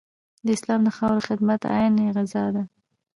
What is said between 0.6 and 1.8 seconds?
د خاورې خدمت